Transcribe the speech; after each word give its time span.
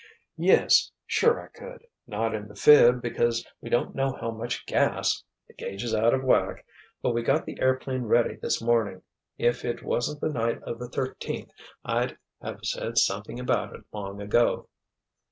"Yes—sure 0.37 1.39
I 1.39 1.49
could! 1.49 1.85
Not 2.07 2.33
in 2.33 2.47
the 2.47 2.55
'phib' 2.55 3.03
because 3.03 3.45
we 3.61 3.69
don't 3.69 3.93
know 3.93 4.17
how 4.19 4.31
much 4.31 4.65
gas—the 4.65 5.53
gauge 5.53 5.83
is 5.83 5.93
out 5.93 6.15
of 6.15 6.23
whack—but 6.23 7.11
we 7.13 7.21
got 7.21 7.45
the 7.45 7.59
airplane 7.61 8.05
ready 8.05 8.35
this 8.37 8.59
morning—if 8.63 9.63
it 9.63 9.83
wasn't 9.85 10.19
the 10.21 10.29
night 10.33 10.59
of 10.63 10.79
the 10.79 10.89
thirteenth 10.89 11.51
I'd 11.85 12.17
have 12.41 12.61
said 12.63 12.97
something 12.97 13.39
about 13.39 13.75
it 13.75 13.83
long 13.91 14.19
ago!" 14.23 14.69